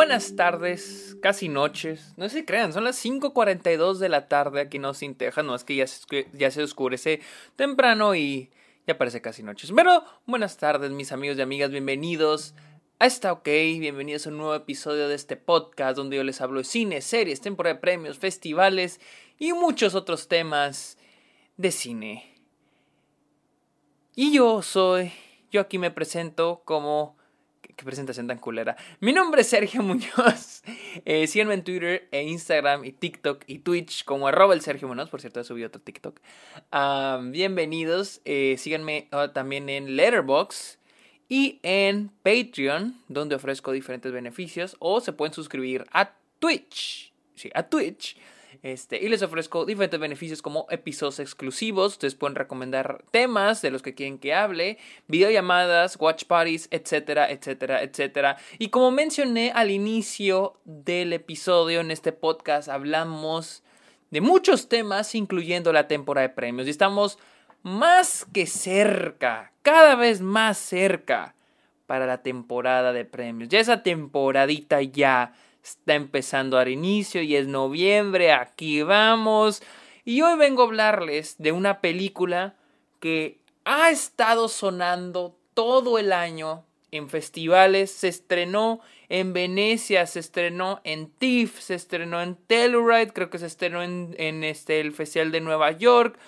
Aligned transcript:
buenas 0.00 0.34
tardes, 0.34 1.14
casi 1.20 1.50
noches. 1.50 2.14
No 2.16 2.26
se 2.30 2.46
crean, 2.46 2.72
son 2.72 2.84
las 2.84 3.04
5.42 3.04 3.98
de 3.98 4.08
la 4.08 4.28
tarde 4.28 4.62
aquí 4.62 4.78
en 4.78 4.86
Austin, 4.86 5.14
Texas. 5.14 5.44
No 5.44 5.54
es 5.54 5.62
que 5.62 5.76
ya 5.76 5.86
se, 5.86 6.26
ya 6.32 6.50
se 6.50 6.62
oscurece 6.62 7.20
temprano 7.54 8.14
y 8.14 8.48
ya 8.86 8.96
parece 8.96 9.20
casi 9.20 9.42
noches. 9.42 9.70
Pero 9.76 10.02
buenas 10.24 10.56
tardes, 10.56 10.90
mis 10.90 11.12
amigos 11.12 11.36
y 11.36 11.42
amigas. 11.42 11.70
Bienvenidos 11.70 12.54
a 12.98 13.04
esta 13.04 13.30
OK. 13.30 13.44
Bienvenidos 13.44 14.26
a 14.26 14.30
un 14.30 14.38
nuevo 14.38 14.54
episodio 14.54 15.06
de 15.06 15.14
este 15.16 15.36
podcast 15.36 15.98
donde 15.98 16.16
yo 16.16 16.24
les 16.24 16.40
hablo 16.40 16.60
de 16.60 16.64
cine, 16.64 17.02
series, 17.02 17.42
temporada 17.42 17.74
de 17.74 17.80
premios, 17.82 18.18
festivales 18.18 19.02
y 19.38 19.52
muchos 19.52 19.94
otros 19.94 20.28
temas 20.28 20.96
de 21.58 21.72
cine. 21.72 22.38
Y 24.16 24.32
yo 24.32 24.62
soy, 24.62 25.12
yo 25.52 25.60
aquí 25.60 25.76
me 25.76 25.90
presento 25.90 26.62
como 26.64 27.19
Qué 27.80 27.86
presentación 27.86 28.26
tan 28.26 28.36
culera. 28.36 28.76
Mi 29.00 29.14
nombre 29.14 29.40
es 29.40 29.46
Sergio 29.46 29.82
Muñoz. 29.82 30.62
Eh, 31.06 31.26
síganme 31.26 31.54
en 31.54 31.64
Twitter 31.64 32.08
e 32.10 32.24
Instagram 32.24 32.84
y 32.84 32.92
TikTok 32.92 33.42
y 33.46 33.60
Twitch 33.60 34.04
como 34.04 34.28
arroba 34.28 34.52
el 34.52 34.60
Sergio 34.60 34.86
Muñoz. 34.86 35.08
Por 35.08 35.22
cierto, 35.22 35.40
he 35.40 35.44
subido 35.44 35.68
otro 35.68 35.80
TikTok. 35.80 36.20
bienvenidos. 37.30 38.20
Eh, 38.26 38.56
síganme 38.58 39.08
ah, 39.12 39.32
también 39.32 39.70
en 39.70 39.96
Letterboxd 39.96 40.78
y 41.30 41.58
en 41.62 42.10
Patreon, 42.22 43.00
donde 43.08 43.36
ofrezco 43.36 43.72
diferentes 43.72 44.12
beneficios. 44.12 44.76
O 44.78 45.00
se 45.00 45.14
pueden 45.14 45.32
suscribir 45.32 45.86
a 45.90 46.12
Twitch. 46.38 47.14
Sí, 47.34 47.50
a 47.54 47.62
Twitch 47.62 48.18
este, 48.62 49.02
y 49.02 49.08
les 49.08 49.22
ofrezco 49.22 49.64
diferentes 49.64 49.98
beneficios 49.98 50.42
como 50.42 50.66
episodios 50.70 51.18
exclusivos. 51.18 51.92
Ustedes 51.92 52.14
pueden 52.14 52.34
recomendar 52.34 53.02
temas 53.10 53.62
de 53.62 53.70
los 53.70 53.82
que 53.82 53.94
quieren 53.94 54.18
que 54.18 54.34
hable, 54.34 54.78
videollamadas, 55.08 55.96
watch 55.98 56.24
parties, 56.24 56.68
etcétera, 56.70 57.30
etcétera, 57.30 57.82
etcétera. 57.82 58.36
Y 58.58 58.68
como 58.68 58.90
mencioné 58.90 59.52
al 59.54 59.70
inicio 59.70 60.58
del 60.64 61.12
episodio 61.14 61.80
en 61.80 61.90
este 61.90 62.12
podcast, 62.12 62.68
hablamos 62.68 63.62
de 64.10 64.20
muchos 64.20 64.68
temas, 64.68 65.14
incluyendo 65.14 65.72
la 65.72 65.88
temporada 65.88 66.28
de 66.28 66.34
premios. 66.34 66.66
Y 66.66 66.70
estamos 66.70 67.18
más 67.62 68.26
que 68.32 68.46
cerca, 68.46 69.52
cada 69.62 69.94
vez 69.94 70.20
más 70.20 70.58
cerca 70.58 71.34
para 71.86 72.06
la 72.06 72.22
temporada 72.22 72.92
de 72.92 73.04
premios. 73.04 73.48
Ya 73.48 73.58
esa 73.58 73.82
temporadita 73.82 74.82
ya 74.82 75.32
está 75.62 75.94
empezando 75.94 76.56
a 76.56 76.60
dar 76.60 76.68
inicio 76.68 77.22
y 77.22 77.36
es 77.36 77.46
noviembre, 77.46 78.32
aquí 78.32 78.82
vamos. 78.82 79.62
Y 80.04 80.22
hoy 80.22 80.38
vengo 80.38 80.62
a 80.62 80.66
hablarles 80.66 81.36
de 81.38 81.52
una 81.52 81.80
película 81.80 82.56
que 83.00 83.40
ha 83.64 83.90
estado 83.90 84.48
sonando 84.48 85.36
todo 85.54 85.98
el 85.98 86.12
año 86.12 86.64
en 86.92 87.08
festivales, 87.08 87.90
se 87.90 88.08
estrenó 88.08 88.80
en 89.08 89.32
Venecia, 89.32 90.06
se 90.06 90.20
estrenó 90.20 90.80
en 90.84 91.10
TIFF, 91.10 91.60
se 91.60 91.74
estrenó 91.74 92.20
en 92.20 92.36
Telluride, 92.36 93.12
creo 93.12 93.30
que 93.30 93.38
se 93.38 93.46
estrenó 93.46 93.82
en, 93.82 94.44
este, 94.44 94.80
el 94.80 94.92
Festival 94.92 95.32
de 95.32 95.40
Nueva 95.40 95.72
York, 95.72 96.18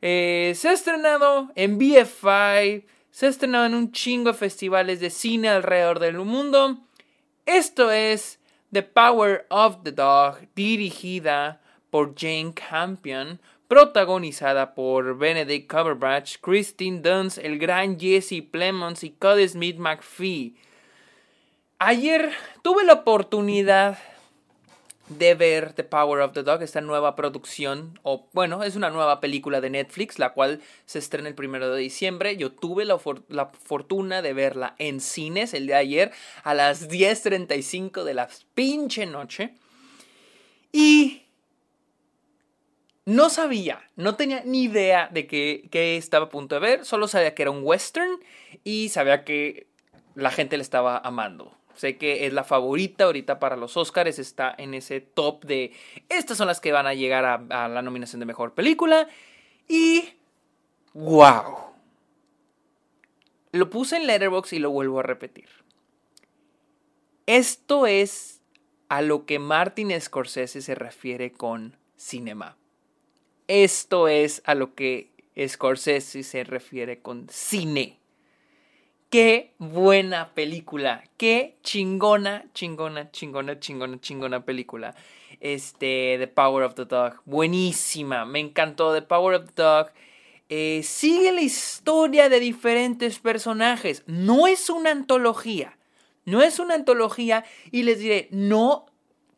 eh, 0.00 0.52
se 0.56 0.68
ha 0.68 0.72
estrenado 0.72 1.50
en 1.54 1.78
BFI, 1.78 2.84
se 3.10 3.26
ha 3.26 3.28
estrenado 3.28 3.66
en 3.66 3.74
un 3.74 3.92
chingo 3.92 4.32
de 4.32 4.38
festivales 4.38 5.00
de 5.00 5.10
cine 5.10 5.48
alrededor 5.48 5.98
del 5.98 6.18
mundo. 6.18 6.78
Esto 7.46 7.90
es 7.90 8.38
The 8.72 8.82
Power 8.82 9.44
of 9.50 9.84
the 9.84 9.92
Dog, 9.92 10.48
dirigida 10.56 11.60
por 11.90 12.14
Jane 12.14 12.54
Campion, 12.54 13.38
protagonizada 13.68 14.74
por 14.74 15.18
Benedict 15.18 15.70
Cumberbatch, 15.70 16.38
Christine 16.40 17.02
Dunst, 17.02 17.36
el 17.36 17.58
gran 17.58 17.98
Jesse 18.00 18.40
Plemons 18.40 19.04
y 19.04 19.10
Cody 19.10 19.46
Smith 19.46 19.76
McPhee. 19.76 20.54
Ayer 21.78 22.32
tuve 22.62 22.84
la 22.84 22.94
oportunidad 22.94 23.98
de 25.08 25.34
ver 25.34 25.72
The 25.72 25.84
Power 25.84 26.20
of 26.20 26.32
the 26.32 26.42
Dog, 26.42 26.62
esta 26.62 26.80
nueva 26.80 27.16
producción, 27.16 27.98
o 28.02 28.26
bueno, 28.32 28.62
es 28.62 28.76
una 28.76 28.90
nueva 28.90 29.20
película 29.20 29.60
de 29.60 29.70
Netflix, 29.70 30.18
la 30.18 30.32
cual 30.32 30.60
se 30.86 30.98
estrena 30.98 31.28
el 31.28 31.34
primero 31.34 31.72
de 31.72 31.80
diciembre. 31.80 32.36
Yo 32.36 32.52
tuve 32.52 32.84
la, 32.84 32.98
fortuna 32.98 34.22
de 34.22 34.32
verla 34.32 34.74
en 34.78 35.00
cines 35.00 35.54
el 35.54 35.66
de 35.66 35.74
ayer 35.74 36.12
a 36.44 36.54
las 36.54 36.88
10.35 36.88 38.04
de 38.04 38.14
la 38.14 38.28
pinche 38.54 39.06
noche. 39.06 39.54
Y 40.72 41.22
no 43.04 43.28
sabía, 43.28 43.82
no 43.96 44.14
tenía 44.14 44.42
ni 44.44 44.64
idea 44.64 45.08
de 45.12 45.26
qué, 45.26 45.68
qué 45.70 45.96
estaba 45.96 46.26
a 46.26 46.28
punto 46.30 46.54
de 46.54 46.60
ver, 46.60 46.84
solo 46.84 47.08
sabía 47.08 47.34
que 47.34 47.42
era 47.42 47.50
un 47.50 47.62
western 47.62 48.20
y 48.64 48.88
sabía 48.88 49.24
que 49.24 49.66
la 50.14 50.30
gente 50.30 50.56
le 50.56 50.62
estaba 50.62 50.98
amando. 50.98 51.52
Sé 51.74 51.96
que 51.96 52.26
es 52.26 52.32
la 52.32 52.44
favorita 52.44 53.04
ahorita 53.04 53.38
para 53.38 53.56
los 53.56 53.76
Oscars, 53.76 54.18
está 54.18 54.54
en 54.56 54.74
ese 54.74 55.00
top 55.00 55.44
de 55.44 55.72
estas 56.08 56.36
son 56.36 56.46
las 56.46 56.60
que 56.60 56.72
van 56.72 56.86
a 56.86 56.94
llegar 56.94 57.24
a, 57.24 57.68
la 57.68 57.82
nominación 57.82 58.20
de 58.20 58.26
mejor 58.26 58.54
película. 58.54 59.08
Y. 59.68 60.04
¡Wow! 60.94 61.72
Lo 63.52 63.70
puse 63.70 63.96
en 63.96 64.06
Letterboxd 64.06 64.52
y 64.54 64.58
lo 64.58 64.70
vuelvo 64.70 65.00
a 65.00 65.02
repetir. 65.02 65.48
Esto 67.26 67.86
es 67.86 68.42
a 68.88 69.00
lo 69.00 69.24
que 69.24 69.38
Martin 69.38 69.98
Scorsese 70.00 70.60
se 70.60 70.74
refiere 70.74 71.32
con 71.32 71.76
cinema. 71.96 72.56
Esto 73.48 74.08
es 74.08 74.42
a 74.44 74.54
lo 74.54 74.74
que 74.74 75.12
Scorsese 75.46 76.22
se 76.22 76.44
refiere 76.44 77.00
con 77.00 77.28
cine. 77.30 78.01
Qué 79.12 79.52
buena 79.58 80.32
película. 80.32 81.04
Qué 81.18 81.58
chingona, 81.62 82.46
chingona, 82.54 83.10
chingona, 83.10 83.60
chingona, 83.60 84.00
chingona 84.00 84.46
película. 84.46 84.94
Este, 85.38 86.16
The 86.18 86.28
Power 86.28 86.62
of 86.62 86.76
the 86.76 86.86
Dog. 86.86 87.20
Buenísima. 87.26 88.24
Me 88.24 88.40
encantó 88.40 88.94
The 88.94 89.02
Power 89.02 89.34
of 89.34 89.50
the 89.52 89.62
Dog. 89.62 89.88
Eh, 90.48 90.80
sigue 90.82 91.30
la 91.30 91.42
historia 91.42 92.30
de 92.30 92.40
diferentes 92.40 93.18
personajes. 93.18 94.02
No 94.06 94.46
es 94.46 94.70
una 94.70 94.92
antología. 94.92 95.76
No 96.24 96.40
es 96.40 96.58
una 96.58 96.72
antología. 96.72 97.44
Y 97.70 97.82
les 97.82 97.98
diré, 97.98 98.28
no 98.30 98.86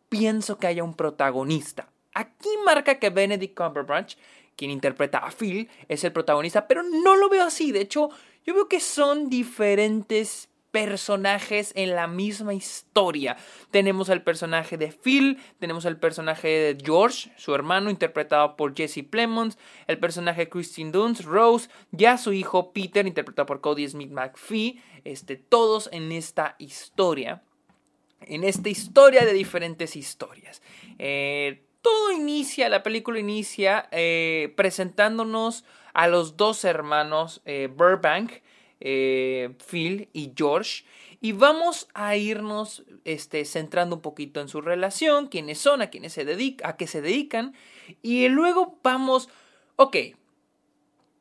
pienso 0.09 0.57
que 0.57 0.69
haya 0.69 0.85
un 0.85 0.95
protagonista. 0.95 1.89
Aquí 2.13 2.49
marca 2.65 3.01
que 3.01 3.11
Benedict 3.11 3.57
Cumberbatch, 3.57 4.15
quien 4.57 4.71
interpreta 4.71 5.19
a 5.19 5.31
Phil, 5.31 5.69
es 5.89 6.05
el 6.05 6.13
protagonista, 6.13 6.67
pero 6.67 6.83
no 6.83 7.17
lo 7.17 7.29
veo 7.29 7.45
así. 7.45 7.73
De 7.73 7.81
hecho, 7.81 8.11
yo 8.45 8.55
veo 8.55 8.69
que 8.69 8.81
son 8.81 9.29
diferentes 9.31 10.49
personajes 10.75 11.71
en 11.77 11.95
la 11.95 12.09
misma 12.09 12.53
historia. 12.53 13.37
Tenemos 13.71 14.11
al 14.11 14.25
personaje 14.25 14.77
de 14.77 14.91
Phil, 14.91 15.39
tenemos 15.61 15.87
al 15.87 16.01
personaje 16.01 16.49
de 16.49 16.85
George, 16.85 17.31
su 17.37 17.55
hermano, 17.55 17.91
interpretado 17.91 18.57
por 18.57 18.75
Jesse 18.75 19.05
Plemons, 19.09 19.57
el 19.87 20.01
personaje 20.01 20.41
de 20.41 20.49
Christine 20.49 20.91
Dunst, 20.91 21.21
Rose, 21.21 21.69
ya 21.93 22.19
su 22.19 22.33
hijo 22.33 22.73
Peter, 22.73 23.07
interpretado 23.07 23.47
por 23.47 23.61
Cody 23.61 23.89
Smith 23.89 24.11
McPhee, 24.11 24.83
este, 25.05 25.37
todos 25.37 25.89
en 25.93 26.11
esta 26.11 26.57
historia. 26.59 27.45
En 28.21 28.43
esta 28.43 28.69
historia 28.69 29.25
de 29.25 29.33
diferentes 29.33 29.95
historias. 29.95 30.61
Eh, 30.99 31.63
todo 31.85 32.13
inicia, 32.13 32.71
la 32.71 32.83
película 32.83 33.19
inicia 33.19 33.89
eh, 33.93 34.55
presentándonos 34.57 35.67
a 35.93 36.09
los 36.09 36.39
dos 36.39 36.65
hermanos 36.65 37.43
eh, 37.45 37.69
Burbank, 37.71 38.33
eh, 38.81 39.55
Phil 39.71 40.09
y 40.15 40.33
George. 40.35 40.85
Y 41.21 41.33
vamos 41.33 41.89
a 41.93 42.17
irnos 42.17 42.85
este, 43.05 43.45
centrando 43.45 43.97
un 43.97 44.03
poquito 44.03 44.41
en 44.41 44.49
su 44.49 44.63
relación, 44.63 45.29
quiénes 45.29 45.59
son, 45.59 45.83
a 45.83 45.91
quiénes 45.91 46.15
se 46.15 46.25
dedican, 46.25 46.71
a 46.71 46.77
qué 46.79 46.87
se 46.87 47.03
dedican. 47.03 47.55
Y 48.01 48.29
luego 48.29 48.79
vamos, 48.83 49.29
ok. 49.77 49.97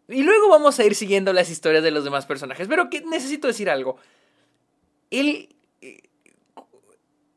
Y 0.07 0.23
luego 0.23 0.47
vamos 0.47 0.79
a 0.79 0.85
ir 0.85 0.95
siguiendo 0.95 1.33
las 1.33 1.49
historias 1.49 1.83
de 1.83 1.91
los 1.91 2.05
demás 2.05 2.25
personajes. 2.25 2.69
Pero 2.69 2.89
que 2.89 3.01
necesito 3.01 3.47
decir 3.47 3.69
algo. 3.69 3.97
El, 5.11 5.49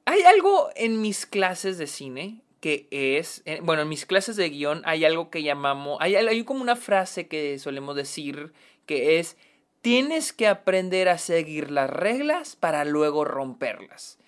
hay 0.05 0.23
algo 0.23 0.71
en 0.77 1.01
mis 1.01 1.27
clases 1.27 1.77
de 1.77 1.89
cine 1.89 2.46
que 2.67 2.89
es, 2.91 3.43
eh, 3.45 3.61
bueno, 3.63 3.83
en 3.83 3.89
mis 3.89 4.07
clases 4.07 4.35
de 4.35 4.51
guion 4.51 4.83
hay 4.87 5.05
algo 5.05 5.31
que 5.31 5.45
llamamos, 5.45 5.99
hay, 6.01 6.17
hay 6.17 6.43
como 6.43 6.63
una 6.63 6.75
frase 6.75 7.29
que 7.29 7.61
solemos 7.61 7.95
decir 7.95 8.53
que 8.87 9.21
es, 9.21 9.37
tienes 9.83 10.33
que 10.33 10.49
aprender 10.49 11.09
a 11.09 11.17
seguir 11.17 11.71
las 11.71 11.89
reglas 11.89 12.57
para 12.57 12.85
luego 12.85 13.25
romperlas. 13.25 14.19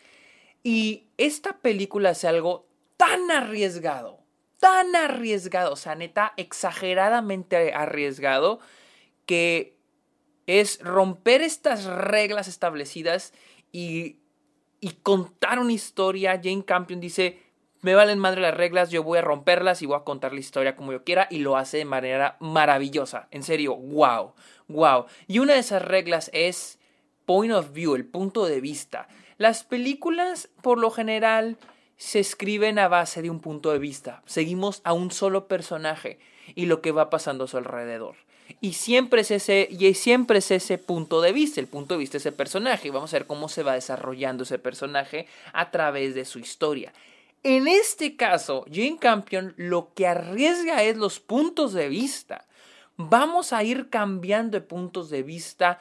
Y 0.63 1.09
esta 1.17 1.59
película 1.59 2.11
hace 2.11 2.29
algo 2.29 2.69
tan 2.97 3.29
arriesgado, 3.33 4.21
tan 4.61 4.95
arriesgado, 4.95 5.73
o 5.73 5.77
sea, 5.77 5.97
neta, 5.97 6.33
exageradamente 6.37 7.75
arriesgado, 7.75 8.61
que 9.27 9.77
es 10.47 10.79
romper 10.85 11.43
estas 11.43 11.87
reglas 11.87 12.47
establecidas 12.47 13.33
y, 13.73 14.19
y 14.79 14.91
contar 15.03 15.59
una 15.59 15.73
historia. 15.73 16.41
Jane 16.41 16.65
Campion 16.65 17.01
dice, 17.01 17.48
me 17.81 17.95
valen 17.95 18.19
madre 18.19 18.41
las 18.41 18.55
reglas, 18.55 18.91
yo 18.91 19.03
voy 19.03 19.19
a 19.19 19.23
romperlas 19.23 19.83
y 19.83 19.87
voy 19.87 19.97
a 19.97 20.05
contar 20.05 20.33
la 20.33 20.41
historia 20.41 20.77
como 20.77 20.93
yo 20.93 21.05
quiera 21.05 21.29
y 21.31 21.39
lo 21.39 21.57
hace 21.57 21.79
de 21.79 21.85
manera 21.85 22.37
maravillosa. 22.41 23.29
En 23.31 23.43
serio, 23.43 23.77
wow, 23.77 24.33
wow. 24.69 25.07
Y 25.27 25.39
una 25.39 25.55
de 25.55 25.61
esas 25.61 25.83
reglas 25.83 26.31
es 26.33 26.79
point 27.25 27.53
of 27.53 27.73
view, 27.73 27.95
el 27.95 28.07
punto 28.07 28.47
de 28.47 28.61
vista. 28.61 29.09
Las 29.37 29.63
películas, 29.63 30.49
por 30.63 30.79
lo 30.79 30.91
general, 30.91 31.57
se 31.97 32.21
escriben 32.21 32.79
a 32.79 32.89
base 32.89 33.23
de 33.23 33.31
un 33.31 33.41
punto 33.41 33.73
de 33.73 33.79
vista. 33.79 34.23
Seguimos 34.27 34.81
a 34.85 34.93
un 34.93 35.11
solo 35.11 35.47
personaje 35.47 36.19
y 36.55 36.67
lo 36.67 36.81
que 36.81 36.93
va 36.93 37.11
pasando 37.11 37.45
a 37.45 37.49
su 37.49 37.57
alrededor. 37.57 38.17
Y 38.61 38.73
siempre 38.73 39.21
es 39.21 39.31
ese, 39.31 39.69
y 39.71 39.93
siempre 39.95 40.39
es 40.39 40.51
ese 40.51 40.79
punto 40.79 41.21
de 41.21 41.33
vista, 41.33 41.61
el 41.61 41.67
punto 41.67 41.95
de 41.95 41.99
vista 41.99 42.15
de 42.15 42.21
ese 42.21 42.33
personaje. 42.33 42.89
Y 42.89 42.91
vamos 42.91 43.13
a 43.13 43.19
ver 43.19 43.27
cómo 43.27 43.49
se 43.49 43.63
va 43.63 43.75
desarrollando 43.75 44.45
ese 44.45 44.59
personaje 44.59 45.27
a 45.53 45.71
través 45.71 46.15
de 46.15 46.25
su 46.25 46.39
historia. 46.39 46.93
En 47.43 47.69
este 47.69 48.17
caso, 48.17 48.65
Jane 48.71 48.99
Campion 48.99 49.55
lo 49.57 49.93
que 49.95 50.07
arriesga 50.07 50.83
es 50.83 50.97
los 50.97 51.21
puntos 51.21 51.73
de 51.73 51.89
vista. 51.89 52.47
Vamos 52.97 53.53
a 53.53 53.63
ir 53.63 53.91
cambiando 53.91 54.59
de 54.59 54.67
puntos 54.67 55.09
de 55.09 55.23
vista 55.23 55.81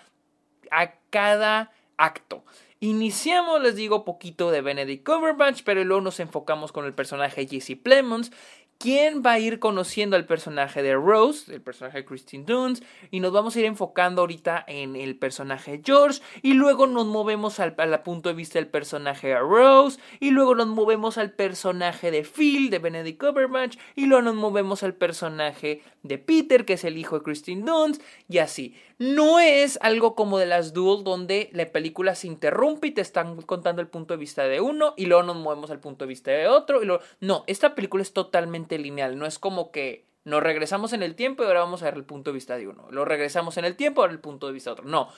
a 0.69 0.94
cada 1.09 1.71
acto. 1.98 2.44
Iniciamos, 2.80 3.59
les 3.62 3.75
digo, 3.75 4.06
poquito 4.06 4.51
de 4.51 4.62
Benedict 4.62 5.04
Cumberbatch, 5.04 5.63
pero 5.63 5.83
luego 5.83 6.01
nos 6.01 6.19
enfocamos 6.19 6.71
con 6.71 6.86
el 6.86 6.94
personaje 6.94 7.48
Jesse 7.48 7.75
Plemons, 7.75 8.31
¿Quién 8.79 9.24
va 9.25 9.33
a 9.33 9.39
ir 9.39 9.57
conociendo 9.57 10.15
al 10.15 10.25
personaje 10.25 10.83
de 10.83 10.94
Rose, 10.94 11.51
el 11.51 11.62
personaje 11.62 11.97
de 11.97 12.06
Christine 12.06 12.44
Dunst, 12.45 12.83
y 13.09 13.19
nos 13.19 13.31
vamos 13.31 13.56
a 13.56 13.59
ir 13.59 13.65
enfocando 13.65 14.21
ahorita 14.21 14.63
en 14.68 14.95
el 14.95 15.18
personaje 15.18 15.81
George, 15.83 16.21
y 16.44 16.53
luego 16.53 16.85
nos 16.85 17.07
movemos 17.07 17.59
al, 17.59 17.75
punto 18.03 18.29
de 18.29 18.35
vista 18.35 18.59
del 18.59 18.68
personaje 18.68 19.29
de 19.29 19.39
Rose, 19.39 20.00
y 20.19 20.29
luego 20.29 20.53
nos 20.53 20.68
movemos 20.68 21.18
al 21.18 21.31
personaje 21.31 22.12
de 22.12 22.24
Phil, 22.24 22.69
de 22.69 22.77
Benedict 22.77 23.19
Cumberbatch, 23.19 23.77
y 23.95 24.06
luego 24.06 24.21
nos 24.21 24.35
movemos 24.35 24.83
al 24.83 24.94
personaje 24.94 25.81
de 26.03 26.19
Peter, 26.19 26.63
que 26.63 26.73
es 26.73 26.83
el 26.83 26.97
hijo 26.97 27.18
de 27.18 27.23
Christine 27.23 27.63
Dunst, 27.63 28.03
y 28.30 28.38
así. 28.38 28.75
No 28.99 29.39
es 29.39 29.77
algo 29.81 30.15
como 30.15 30.39
de 30.39 30.47
las 30.47 30.73
Duel 30.73 31.03
donde 31.03 31.49
la 31.53 31.65
película 31.71 32.15
se 32.15 32.27
interrumpe 32.27 32.88
y 32.88 32.91
te 32.91 33.01
están 33.01 33.39
contando 33.44 33.81
el 33.81 33.88
punto 33.88 34.15
de 34.15 34.19
vista 34.19 34.44
de 34.47 34.59
uno 34.59 34.95
y 34.97 35.05
luego 35.05 35.21
nos 35.21 35.35
movemos 35.35 35.69
al 35.69 35.79
punto 35.79 36.05
de 36.05 36.09
vista 36.09 36.31
de 36.31 36.47
otro. 36.47 36.81
Y 36.81 36.85
luego... 36.88 37.03
No, 37.19 37.44
esta 37.45 37.75
película 37.75 38.01
es 38.01 38.13
totalmente 38.13 38.79
lineal. 38.79 39.17
No 39.19 39.27
es 39.27 39.38
como 39.38 39.71
que 39.71 40.07
nos 40.25 40.41
regresamos 40.41 40.94
en 40.94 41.03
el 41.03 41.15
tiempo 41.15 41.44
y 41.44 41.45
ahora 41.45 41.61
vamos 41.61 41.81
a 41.81 41.85
ver 41.85 41.94
el 41.94 42.05
punto 42.05 42.31
de 42.31 42.35
vista 42.35 42.57
de 42.57 42.67
uno. 42.67 42.88
Lo 42.89 43.05
regresamos 43.05 43.57
en 43.57 43.65
el 43.65 43.75
tiempo 43.75 44.01
ahora 44.01 44.13
el 44.13 44.19
punto 44.19 44.47
de 44.47 44.53
vista 44.53 44.71
de 44.71 44.73
otro. 44.73 44.85
No, 44.85 45.09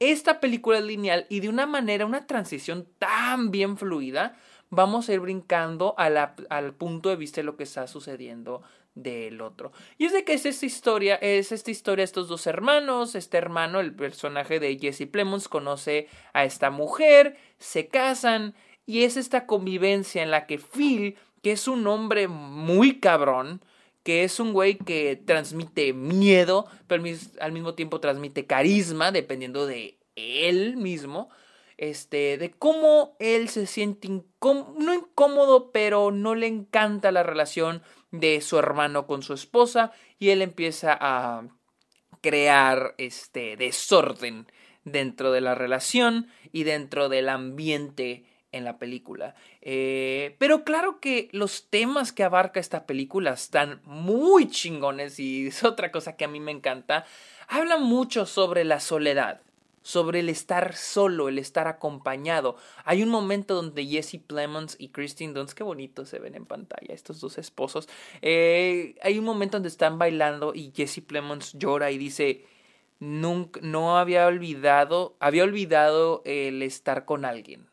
esta 0.00 0.40
película 0.40 0.78
es 0.78 0.84
lineal 0.84 1.26
y 1.28 1.40
de 1.40 1.48
una 1.48 1.66
manera, 1.66 2.06
una 2.06 2.26
transición 2.26 2.86
tan 2.98 3.50
bien 3.50 3.78
fluida, 3.78 4.36
vamos 4.68 5.08
a 5.08 5.14
ir 5.14 5.20
brincando 5.20 5.94
al 5.96 6.74
punto 6.74 7.08
de 7.08 7.16
vista 7.16 7.40
de 7.40 7.44
lo 7.44 7.56
que 7.56 7.64
está 7.64 7.86
sucediendo 7.86 8.62
del 8.94 9.40
otro. 9.40 9.72
Y 9.96 10.06
es 10.06 10.12
de 10.12 10.24
que 10.24 10.34
es 10.34 10.46
esta 10.46 10.66
historia, 10.66 11.16
es 11.16 11.52
esta 11.52 11.70
historia 11.70 12.04
estos 12.04 12.28
dos 12.28 12.46
hermanos, 12.46 13.14
este 13.14 13.38
hermano, 13.38 13.80
el 13.80 13.94
personaje 13.94 14.60
de 14.60 14.78
Jesse 14.78 15.06
Plemons, 15.10 15.48
conoce 15.48 16.08
a 16.32 16.44
esta 16.44 16.70
mujer, 16.70 17.36
se 17.58 17.88
casan, 17.88 18.54
y 18.86 19.04
es 19.04 19.16
esta 19.16 19.46
convivencia 19.46 20.22
en 20.22 20.30
la 20.30 20.46
que 20.46 20.58
Phil, 20.58 21.16
que 21.42 21.52
es 21.52 21.68
un 21.68 21.86
hombre 21.86 22.26
muy 22.26 23.00
cabrón, 23.00 23.62
que 24.02 24.24
es 24.24 24.40
un 24.40 24.54
güey 24.54 24.78
que 24.78 25.16
transmite 25.16 25.92
miedo, 25.92 26.66
pero 26.86 27.04
al 27.40 27.52
mismo 27.52 27.74
tiempo 27.74 28.00
transmite 28.00 28.46
carisma, 28.46 29.12
dependiendo 29.12 29.66
de 29.66 29.98
él 30.16 30.78
mismo, 30.78 31.28
este, 31.76 32.38
de 32.38 32.50
cómo 32.50 33.16
él 33.18 33.50
se 33.50 33.66
siente 33.66 34.08
no 34.08 34.94
incómodo, 34.94 35.70
pero 35.70 36.10
no 36.10 36.34
le 36.34 36.46
encanta 36.46 37.12
la 37.12 37.22
relación 37.22 37.82
de 38.10 38.40
su 38.40 38.58
hermano 38.58 39.06
con 39.06 39.22
su 39.22 39.34
esposa 39.34 39.92
y 40.18 40.30
él 40.30 40.42
empieza 40.42 40.96
a 40.98 41.46
crear 42.20 42.94
este 42.98 43.56
desorden 43.56 44.50
dentro 44.84 45.32
de 45.32 45.40
la 45.40 45.54
relación 45.54 46.28
y 46.52 46.64
dentro 46.64 47.08
del 47.08 47.28
ambiente 47.28 48.24
en 48.50 48.64
la 48.64 48.78
película. 48.78 49.34
Eh, 49.60 50.36
pero 50.38 50.64
claro 50.64 51.00
que 51.00 51.28
los 51.32 51.68
temas 51.68 52.12
que 52.12 52.24
abarca 52.24 52.60
esta 52.60 52.86
película 52.86 53.32
están 53.32 53.82
muy 53.84 54.48
chingones 54.48 55.18
y 55.18 55.48
es 55.48 55.64
otra 55.64 55.92
cosa 55.92 56.16
que 56.16 56.24
a 56.24 56.28
mí 56.28 56.40
me 56.40 56.52
encanta. 56.52 57.04
Habla 57.46 57.76
mucho 57.76 58.24
sobre 58.24 58.64
la 58.64 58.80
soledad 58.80 59.42
sobre 59.88 60.20
el 60.20 60.28
estar 60.28 60.76
solo, 60.76 61.30
el 61.30 61.38
estar 61.38 61.66
acompañado. 61.66 62.56
Hay 62.84 63.02
un 63.02 63.08
momento 63.08 63.54
donde 63.54 63.86
Jesse 63.86 64.18
Plemons 64.18 64.76
y 64.78 64.90
Christine 64.90 65.32
Dunst, 65.32 65.54
qué 65.54 65.64
bonito 65.64 66.04
se 66.04 66.18
ven 66.18 66.34
en 66.34 66.44
pantalla 66.44 66.92
estos 66.92 67.22
dos 67.22 67.38
esposos. 67.38 67.88
Eh, 68.20 68.96
hay 69.02 69.18
un 69.18 69.24
momento 69.24 69.56
donde 69.56 69.70
están 69.70 69.98
bailando 69.98 70.54
y 70.54 70.72
Jesse 70.76 71.00
Plemons 71.00 71.54
llora 71.54 71.90
y 71.90 71.96
dice, 71.96 72.44
Nunca, 72.98 73.60
no 73.62 73.96
había 73.96 74.26
olvidado, 74.26 75.16
había 75.20 75.44
olvidado 75.44 76.20
el 76.26 76.62
estar 76.62 77.06
con 77.06 77.24
alguien, 77.24 77.66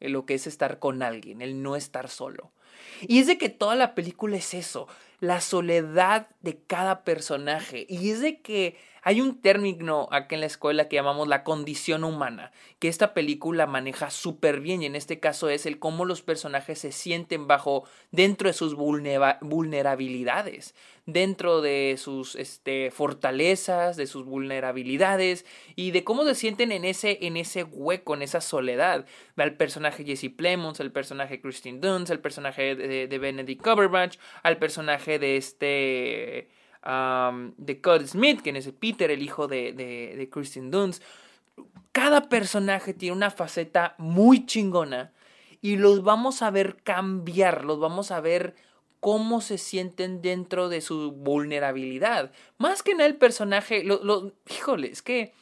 lo 0.00 0.26
que 0.26 0.34
es 0.34 0.46
estar 0.46 0.78
con 0.78 1.02
alguien, 1.02 1.40
el 1.40 1.62
no 1.62 1.76
estar 1.76 2.10
solo. 2.10 2.52
Y 3.00 3.20
es 3.20 3.26
de 3.26 3.38
que 3.38 3.48
toda 3.48 3.74
la 3.74 3.94
película 3.94 4.36
es 4.36 4.52
eso, 4.52 4.86
la 5.20 5.40
soledad 5.40 6.28
de 6.40 6.58
cada 6.58 7.04
personaje. 7.04 7.86
Y 7.88 8.10
es 8.10 8.20
de 8.20 8.40
que 8.40 8.76
hay 9.06 9.20
un 9.20 9.42
término 9.42 10.08
aquí 10.10 10.34
en 10.34 10.40
la 10.40 10.46
escuela 10.46 10.88
que 10.88 10.96
llamamos 10.96 11.28
la 11.28 11.44
condición 11.44 12.04
humana, 12.04 12.52
que 12.78 12.88
esta 12.88 13.12
película 13.12 13.66
maneja 13.66 14.08
súper 14.08 14.60
bien 14.60 14.82
y 14.82 14.86
en 14.86 14.96
este 14.96 15.20
caso 15.20 15.50
es 15.50 15.66
el 15.66 15.78
cómo 15.78 16.06
los 16.06 16.22
personajes 16.22 16.78
se 16.78 16.90
sienten 16.90 17.46
bajo 17.46 17.84
dentro 18.12 18.48
de 18.48 18.54
sus 18.54 18.74
vulnerabilidades, 18.74 20.74
dentro 21.04 21.60
de 21.60 21.96
sus 21.98 22.34
este, 22.34 22.90
fortalezas, 22.90 23.98
de 23.98 24.06
sus 24.06 24.24
vulnerabilidades 24.24 25.44
y 25.76 25.90
de 25.90 26.02
cómo 26.02 26.24
se 26.24 26.34
sienten 26.34 26.72
en 26.72 26.86
ese, 26.86 27.26
en 27.26 27.36
ese 27.36 27.64
hueco, 27.64 28.14
en 28.14 28.22
esa 28.22 28.40
soledad. 28.40 29.04
Al 29.36 29.58
personaje 29.58 30.04
Jesse 30.04 30.30
Plemons, 30.34 30.80
al 30.80 30.92
personaje 30.92 31.42
Christine 31.42 31.78
Dunst, 31.78 32.10
al 32.10 32.20
personaje 32.20 32.74
de, 32.74 33.06
de 33.06 33.18
Benedict 33.18 33.62
Cumberbatch, 33.62 34.16
al 34.42 34.56
personaje 34.56 35.03
de 35.18 35.36
este 35.36 36.48
de 37.56 37.80
Cody 37.80 38.06
Smith, 38.06 38.42
quien 38.42 38.56
es 38.56 38.70
Peter, 38.72 39.10
el 39.10 39.22
hijo 39.22 39.48
de, 39.48 39.72
de, 39.72 40.14
de 40.16 40.28
Kristen 40.28 40.70
Dunst. 40.70 41.02
Cada 41.92 42.28
personaje 42.28 42.92
tiene 42.92 43.16
una 43.16 43.30
faceta 43.30 43.94
muy 43.98 44.44
chingona 44.44 45.12
y 45.62 45.76
los 45.76 46.02
vamos 46.02 46.42
a 46.42 46.50
ver 46.50 46.76
cambiar, 46.82 47.64
los 47.64 47.78
vamos 47.78 48.10
a 48.10 48.20
ver 48.20 48.54
cómo 49.00 49.40
se 49.40 49.58
sienten 49.58 50.22
dentro 50.22 50.68
de 50.68 50.80
su 50.80 51.12
vulnerabilidad. 51.12 52.32
Más 52.58 52.82
que 52.82 52.94
nada 52.94 53.06
el 53.06 53.16
personaje, 53.16 53.84
lo, 53.84 54.32
híjole, 54.50 54.88
es 54.88 55.02
que 55.02 55.32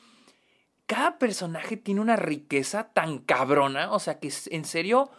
cada 0.87 1.19
personaje 1.19 1.77
tiene 1.77 2.01
una 2.01 2.17
riqueza 2.17 2.93
tan 2.93 3.19
cabrona, 3.19 3.93
o 3.93 3.99
sea 3.99 4.19
que 4.19 4.33
en 4.51 4.65
serio 4.65 5.11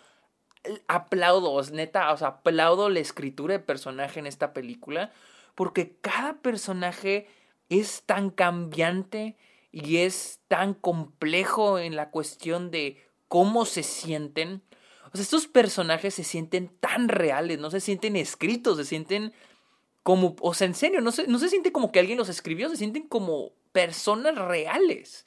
aplaudo, 0.87 1.61
neta, 1.71 2.11
o 2.13 2.17
sea, 2.17 2.29
aplaudo 2.29 2.89
la 2.89 2.99
escritura 2.99 3.53
de 3.53 3.59
personaje 3.59 4.19
en 4.19 4.27
esta 4.27 4.53
película 4.53 5.11
porque 5.55 5.95
cada 6.01 6.41
personaje 6.41 7.27
es 7.69 8.03
tan 8.03 8.29
cambiante 8.29 9.37
y 9.71 9.97
es 9.97 10.39
tan 10.47 10.73
complejo 10.73 11.79
en 11.79 11.95
la 11.95 12.09
cuestión 12.11 12.71
de 12.71 13.01
cómo 13.27 13.65
se 13.65 13.83
sienten. 13.83 14.61
O 15.11 15.17
sea, 15.17 15.21
estos 15.21 15.47
personajes 15.47 16.13
se 16.13 16.23
sienten 16.23 16.69
tan 16.79 17.07
reales, 17.07 17.59
no 17.59 17.71
se 17.71 17.79
sienten 17.79 18.15
escritos, 18.15 18.77
se 18.77 18.85
sienten 18.85 19.33
como, 20.03 20.35
o 20.41 20.53
sea, 20.53 20.67
en 20.67 20.75
serio, 20.75 21.01
no 21.01 21.11
se, 21.11 21.27
no 21.27 21.39
se 21.39 21.49
siente 21.49 21.71
como 21.71 21.91
que 21.91 21.99
alguien 21.99 22.17
los 22.17 22.29
escribió, 22.29 22.69
se 22.69 22.77
sienten 22.77 23.07
como 23.07 23.53
personas 23.71 24.35
reales. 24.35 25.25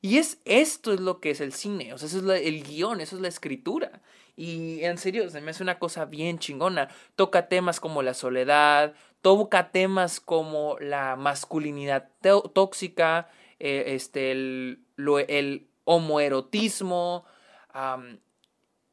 Y 0.00 0.18
es 0.18 0.38
esto 0.44 0.92
es 0.92 1.00
lo 1.00 1.20
que 1.20 1.30
es 1.30 1.40
el 1.40 1.52
cine, 1.52 1.92
o 1.92 1.98
sea, 1.98 2.06
eso 2.06 2.32
es 2.32 2.46
el 2.46 2.62
guion, 2.62 3.00
eso 3.00 3.16
es 3.16 3.22
la 3.22 3.28
escritura. 3.28 4.00
Y 4.38 4.84
en 4.84 4.98
serio, 4.98 5.28
se 5.30 5.40
me 5.40 5.50
hace 5.50 5.64
una 5.64 5.80
cosa 5.80 6.04
bien 6.04 6.38
chingona. 6.38 6.88
Toca 7.16 7.48
temas 7.48 7.80
como 7.80 8.02
la 8.02 8.14
soledad, 8.14 8.94
toca 9.20 9.72
temas 9.72 10.20
como 10.20 10.78
la 10.78 11.16
masculinidad 11.16 12.12
tóxica, 12.54 13.28
eh, 13.58 13.82
este, 13.88 14.30
el, 14.30 14.84
el 15.26 15.66
homoerotismo, 15.82 17.24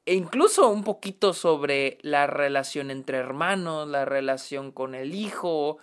e 0.06 0.16
incluso 0.16 0.68
un 0.72 0.84
poquito 0.84 1.32
sobre 1.32 2.00
la 2.02 2.25
relación 2.25 2.90
entre 2.90 3.20
hermanos, 3.20 3.88
la 3.88 4.04
relación 4.04 4.72
con 4.72 4.96
el 4.96 5.14
hijo, 5.14 5.78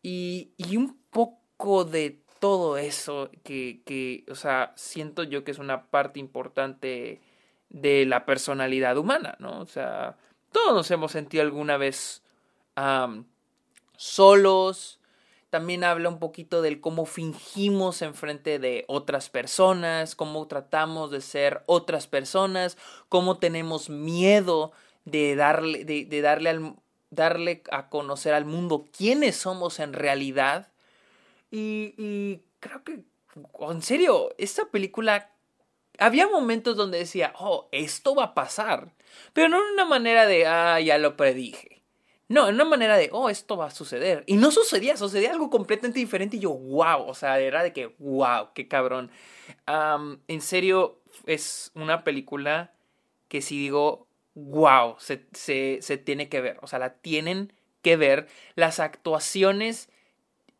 y, 0.00 0.52
y 0.56 0.78
un 0.78 0.98
poco 1.10 1.84
de 1.84 2.22
todo 2.40 2.78
eso 2.78 3.30
que, 3.44 3.82
que, 3.84 4.24
o 4.30 4.36
sea, 4.36 4.72
siento 4.74 5.22
yo 5.22 5.44
que 5.44 5.50
es 5.50 5.58
una 5.58 5.90
parte 5.90 6.18
importante 6.18 7.20
de 7.72 8.04
la 8.04 8.26
personalidad 8.26 8.98
humana, 8.98 9.34
¿no? 9.38 9.60
O 9.60 9.66
sea, 9.66 10.16
todos 10.52 10.74
nos 10.74 10.90
hemos 10.90 11.10
sentido 11.10 11.42
alguna 11.42 11.78
vez 11.78 12.22
solos. 13.96 15.00
También 15.50 15.84
habla 15.84 16.08
un 16.08 16.18
poquito 16.18 16.62
del 16.62 16.80
cómo 16.80 17.04
fingimos 17.04 18.00
en 18.02 18.14
frente 18.14 18.58
de 18.58 18.84
otras 18.88 19.28
personas, 19.28 20.14
cómo 20.14 20.46
tratamos 20.46 21.10
de 21.10 21.20
ser 21.20 21.62
otras 21.66 22.06
personas, 22.06 22.78
cómo 23.08 23.38
tenemos 23.38 23.90
miedo 23.90 24.72
de 25.04 25.34
darle, 25.34 25.84
de, 25.84 26.20
darle, 26.22 26.50
al, 26.50 26.76
darle 27.10 27.62
a 27.70 27.88
conocer 27.88 28.34
al 28.34 28.44
mundo 28.44 28.86
quiénes 28.96 29.36
somos 29.36 29.78
en 29.80 29.92
realidad. 29.92 30.68
Y, 31.50 31.94
y 31.98 32.42
creo 32.60 32.82
que, 32.84 33.04
en 33.60 33.82
serio, 33.82 34.30
esta 34.38 34.66
película 34.66 35.31
había 35.98 36.28
momentos 36.28 36.76
donde 36.76 36.98
decía, 36.98 37.32
oh, 37.38 37.68
esto 37.72 38.14
va 38.14 38.24
a 38.24 38.34
pasar. 38.34 38.92
Pero 39.32 39.48
no 39.48 39.58
en 39.58 39.74
una 39.74 39.84
manera 39.84 40.26
de, 40.26 40.46
ah, 40.46 40.80
ya 40.80 40.98
lo 40.98 41.16
predije. 41.16 41.82
No, 42.28 42.48
en 42.48 42.54
una 42.54 42.64
manera 42.64 42.96
de, 42.96 43.10
oh, 43.12 43.28
esto 43.28 43.56
va 43.58 43.66
a 43.66 43.70
suceder. 43.70 44.24
Y 44.26 44.36
no 44.36 44.50
sucedía, 44.50 44.96
sucedía 44.96 45.32
algo 45.32 45.50
completamente 45.50 45.98
diferente. 45.98 46.38
Y 46.38 46.40
yo, 46.40 46.50
wow, 46.52 47.06
o 47.06 47.14
sea, 47.14 47.38
era 47.38 47.62
de 47.62 47.72
que, 47.74 47.94
wow, 47.98 48.48
qué 48.54 48.68
cabrón. 48.68 49.10
en 49.66 50.40
serio, 50.40 50.98
es 51.26 51.72
una 51.74 52.04
película 52.04 52.72
que 53.28 53.42
si 53.42 53.58
digo, 53.58 54.06
wow, 54.34 54.96
se, 54.98 55.26
se, 55.32 55.98
tiene 55.98 56.28
que 56.28 56.40
ver. 56.40 56.58
O 56.62 56.66
sea, 56.66 56.78
la 56.78 56.94
tienen 56.94 57.52
que 57.82 57.96
ver. 57.96 58.28
Las 58.54 58.80
actuaciones 58.80 59.88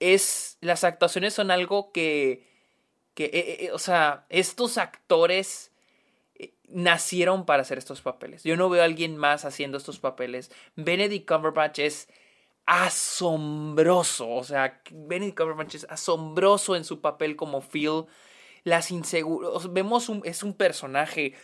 es. 0.00 0.58
Las 0.60 0.84
actuaciones 0.84 1.34
son 1.34 1.50
algo 1.50 1.92
que. 1.92 2.51
Que 3.14 3.24
eh, 3.26 3.64
eh, 3.66 3.70
o 3.72 3.78
sea, 3.78 4.26
estos 4.28 4.78
actores 4.78 5.72
nacieron 6.72 7.44
para 7.44 7.62
hacer 7.62 7.78
estos 7.78 8.00
papeles. 8.02 8.42
Yo 8.42 8.56
no 8.56 8.68
veo 8.68 8.82
a 8.82 8.86
alguien 8.86 9.16
más 9.16 9.44
haciendo 9.44 9.78
estos 9.78 9.98
papeles. 9.98 10.50
Benedict 10.76 11.28
Cumberbatch 11.28 11.80
es 11.80 12.08
asombroso. 12.66 14.30
O 14.30 14.44
sea, 14.44 14.80
Benedict 14.90 15.38
Cumberbatch 15.38 15.76
es 15.76 15.86
asombroso 15.88 16.76
en 16.76 16.84
su 16.84 17.00
papel 17.00 17.36
como 17.36 17.60
Phil. 17.60 18.06
Las 18.64 18.90
inseguros. 18.90 19.72
Vemos 19.72 20.08
un, 20.08 20.22
es 20.24 20.42
un 20.42 20.54
personaje 20.54 21.34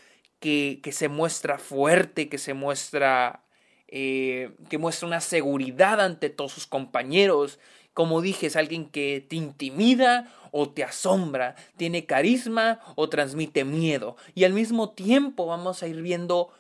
que, 0.41 0.81
que, 0.83 0.93
se 0.93 1.09
muestra 1.09 1.59
fuerte, 1.59 2.29
que 2.29 2.39
se 2.39 2.55
muestra. 2.55 3.45
Eh, 3.91 4.53
que 4.69 4.77
muestra 4.77 5.09
una 5.09 5.21
seguridad 5.21 6.01
ante 6.01 6.31
todos 6.31 6.53
sus 6.53 6.67
compañeros. 6.67 7.59
Como 7.95 8.21
dije, 8.21 8.47
es 8.47 8.57
alguien 8.57 8.91
que 8.91 9.25
te 9.27 9.37
intimida 9.37 10.33
o 10.53 10.71
te 10.71 10.85
asombra, 10.85 11.55
tiene 11.77 12.07
carisma 12.07 12.81
o 12.97 13.09
transmite 13.09 13.65
miedo. 13.65 14.17
Y 14.35 14.45
al 14.45 14.53
mismo 14.53 14.91
tiempo 14.91 15.47
vamos 15.47 15.83
a 15.83 15.89
ir 15.89 16.03
viendo 16.03 16.51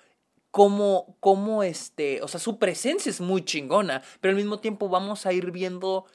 cómo, 0.50 1.16
cómo 1.20 1.62
este, 1.62 2.22
o 2.22 2.28
sea, 2.28 2.40
su 2.40 2.58
presencia 2.58 3.10
es 3.10 3.20
muy 3.20 3.44
chingona, 3.44 4.02
pero 4.20 4.30
al 4.30 4.36
mismo 4.36 4.58
tiempo 4.58 4.88
vamos 4.88 5.26
a 5.26 5.32
ir 5.32 5.50
viendo 5.50 6.06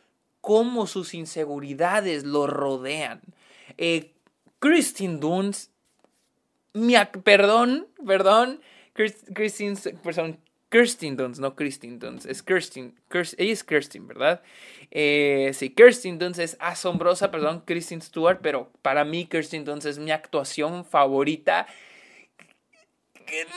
cómo 0.42 0.88
sus 0.88 1.13
inseguridades 1.13 2.25
lo 2.25 2.48
rodean. 2.48 3.22
Eh, 3.77 4.12
Christine 4.60 5.18
Dunst, 5.18 5.72
perdón, 7.24 7.88
perdón, 8.06 8.60
Christine, 8.94 9.75
perdón, 10.03 10.39
Kirsten 10.74 11.15
Dunst, 11.15 11.39
no 11.39 11.56
Christine 11.56 12.00
Dunst, 12.00 12.25
es 12.25 12.42
Kirsten, 12.42 12.96
ella 13.38 13.53
es 13.53 13.63
Kirsten, 13.63 14.08
¿verdad? 14.08 14.42
Eh, 14.89 15.51
sí, 15.53 15.70
Kirsten 15.70 16.18
Dunst 16.18 16.39
es 16.39 16.58
asombrosa, 16.60 17.30
perdón, 17.30 17.62
Kristen 17.63 18.01
Stewart, 18.01 18.39
pero 18.42 18.72
para 18.82 19.06
mí 19.06 19.27
Kirsten 19.27 19.65
Dunst 19.65 19.86
es 19.86 20.00
mi 20.00 20.10
actuación 20.10 20.84
favorita, 20.84 21.68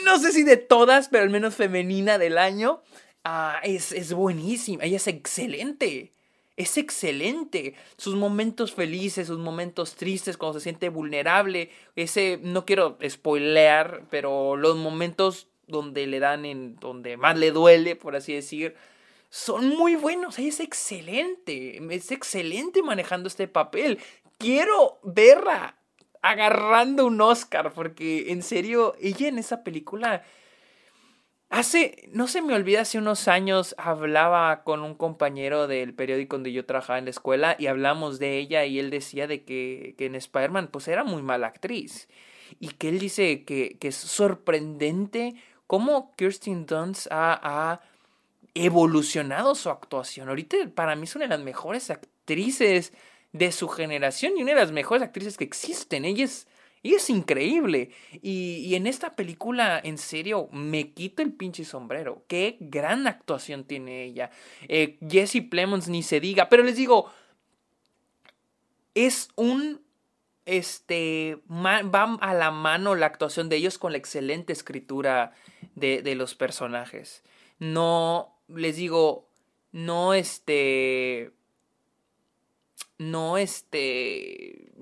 no 0.04 0.18
sé 0.18 0.30
si 0.32 0.42
de 0.42 0.58
todas, 0.58 1.08
pero 1.08 1.25
al 1.25 1.30
menos 1.30 1.54
femenina 1.54 2.18
del 2.18 2.37
año, 2.37 2.82
ah, 3.25 3.61
es, 3.62 3.92
es 3.92 4.12
buenísima, 4.12 4.85
ella 4.85 4.99
es 4.99 5.06
excelente. 5.06 6.12
Es 6.58 6.78
excelente. 6.78 7.75
Sus 7.99 8.14
momentos 8.14 8.73
felices, 8.73 9.26
sus 9.26 9.38
momentos 9.38 9.94
tristes, 9.94 10.38
cuando 10.38 10.58
se 10.58 10.64
siente 10.64 10.88
vulnerable. 10.88 11.70
Ese, 11.96 12.38
no 12.42 12.64
quiero 12.64 12.96
spoilear, 13.06 14.04
pero 14.08 14.56
los 14.56 14.76
momentos 14.76 15.49
donde 15.66 16.06
le 16.06 16.20
dan 16.20 16.44
en 16.44 16.76
donde 16.76 17.16
más 17.16 17.37
le 17.37 17.50
duele, 17.50 17.96
por 17.96 18.16
así 18.16 18.32
decir, 18.32 18.75
son 19.28 19.68
muy 19.76 19.96
buenos. 19.96 20.38
Es 20.38 20.61
excelente, 20.61 21.78
es 21.94 22.11
excelente 22.11 22.82
manejando 22.82 23.28
este 23.28 23.49
papel. 23.49 23.99
Quiero 24.38 24.99
verla 25.02 25.76
agarrando 26.23 27.06
un 27.06 27.20
Oscar, 27.20 27.73
porque 27.73 28.32
en 28.32 28.42
serio, 28.42 28.94
ella 29.00 29.28
en 29.28 29.38
esa 29.38 29.62
película... 29.62 30.25
Hace, 31.49 32.08
no 32.11 32.26
se 32.26 32.42
me 32.42 32.54
olvida, 32.54 32.80
hace 32.80 32.99
unos 32.99 33.28
años 33.28 33.76
hablaba 33.78 34.64
con 34.64 34.82
un 34.82 34.96
compañero 34.96 35.68
del 35.68 35.94
periódico 35.94 36.35
donde 36.35 36.50
yo 36.50 36.66
trabajaba 36.66 36.99
en 36.99 37.04
la 37.04 37.12
escuela 37.12 37.54
y 37.56 37.68
hablamos 37.68 38.18
de 38.18 38.38
ella 38.38 38.64
y 38.64 38.80
él 38.80 38.90
decía 38.90 39.28
de 39.28 39.44
que, 39.44 39.94
en 39.96 40.16
Spider-Man 40.16 40.70
pues 40.73 40.88
era 40.88 41.04
muy 41.04 41.23
mala 41.23 41.46
actriz 41.46 42.08
y 42.58 42.70
que 42.70 42.88
él 42.88 42.99
dice 42.99 43.44
que 43.44 43.78
es 43.80 43.94
sorprendente 43.94 45.37
cómo 45.66 46.14
Kirsten 46.16 46.66
Dunst 46.66 47.06
ha, 47.11 47.80
evolucionado 48.54 49.54
su 49.54 49.68
actuación. 49.68 50.30
Ahorita 50.30 50.56
para 50.75 50.96
mí 50.96 51.04
es 51.04 51.14
una 51.14 51.26
de 51.26 51.28
las 51.28 51.40
mejores 51.40 51.90
actrices 51.90 52.94
de 53.32 53.52
su 53.52 53.68
generación 53.68 54.32
y 54.35 54.42
una 54.42 54.52
de 54.52 54.61
las 54.61 54.73
mejores 54.73 55.02
actrices 55.02 55.37
que 55.37 55.44
existen. 55.44 56.06
Ella 56.06 56.25
es, 56.25 56.49
es 56.82 57.11
increíble. 57.11 57.90
Y, 58.23 58.75
en 58.75 58.87
esta 58.87 59.14
película, 59.14 59.78
en 59.85 59.99
serio, 59.99 60.49
me 60.52 60.92
quito 60.92 61.20
el 61.20 61.35
pinche 61.35 61.66
sombrero. 61.66 62.25
Qué 62.28 62.56
gran 62.58 63.06
actuación 63.06 63.64
tiene 63.64 64.04
ella. 64.04 64.30
Eh, 64.68 64.96
Jesse 65.06 65.42
Plemons 65.50 65.88
ni 65.88 66.02
se 66.02 66.18
diga. 66.18 66.49
Pero 66.49 66.62
les 66.62 66.76
digo, 66.76 67.11
es 68.94 69.28
un 69.37 69.85
este, 70.46 71.42
va 71.50 72.04
a 72.20 72.35
la 72.35 72.50
mano 72.52 72.94
la 72.94 73.06
actuación 73.06 73.49
de 73.49 73.56
ellos 73.56 73.78
con 73.78 73.92
la 73.92 73.99
excelente 73.99 74.52
escritura 74.52 75.32
de, 75.76 76.02
de 76.02 76.16
los 76.16 76.35
personajes. 76.35 77.23
No, 77.61 78.37
les 78.49 78.76
digo, 78.76 79.28
no 79.71 80.12
este, 80.12 81.30
no 82.99 83.38
este, 83.38 84.73